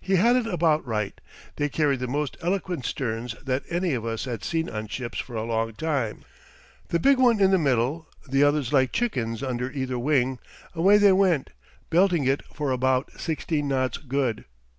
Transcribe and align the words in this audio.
He 0.00 0.16
had 0.16 0.34
it 0.34 0.46
about 0.46 0.82
right. 0.86 1.20
They 1.56 1.68
carried 1.68 2.00
the 2.00 2.06
most 2.06 2.38
eloquent 2.40 2.86
sterns 2.86 3.34
that 3.44 3.64
any 3.68 3.92
of 3.92 4.02
us 4.06 4.24
had 4.24 4.42
seen 4.42 4.70
on 4.70 4.88
ships 4.88 5.18
for 5.18 5.36
a 5.36 5.42
long 5.44 5.74
time. 5.74 6.22
The 6.88 6.98
big 6.98 7.18
one 7.18 7.38
in 7.38 7.50
the 7.50 7.58
middle, 7.58 8.06
the 8.26 8.42
others 8.42 8.72
like 8.72 8.92
chickens 8.92 9.42
under 9.42 9.70
either 9.70 9.98
wing 9.98 10.38
away 10.74 10.96
they 10.96 11.12
went, 11.12 11.50
belting 11.90 12.24
it 12.24 12.42
for 12.46 12.70
about 12.70 13.20
sixteen 13.20 13.68
knots 13.68 13.98
good. 13.98 14.46